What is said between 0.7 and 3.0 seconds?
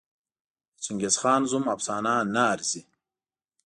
د چنګېزخان زوم افسانه نه ارزي.